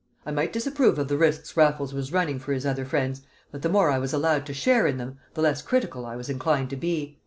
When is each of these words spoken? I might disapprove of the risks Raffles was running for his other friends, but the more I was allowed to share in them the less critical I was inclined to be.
I 0.25 0.31
might 0.31 0.51
disapprove 0.51 0.97
of 0.97 1.09
the 1.09 1.15
risks 1.19 1.55
Raffles 1.55 1.93
was 1.93 2.11
running 2.11 2.39
for 2.39 2.53
his 2.53 2.65
other 2.65 2.85
friends, 2.85 3.21
but 3.51 3.61
the 3.61 3.69
more 3.69 3.91
I 3.91 3.99
was 3.99 4.13
allowed 4.13 4.47
to 4.47 4.53
share 4.55 4.87
in 4.87 4.97
them 4.97 5.19
the 5.35 5.43
less 5.43 5.61
critical 5.61 6.07
I 6.07 6.15
was 6.15 6.27
inclined 6.27 6.71
to 6.71 6.75
be. 6.75 7.19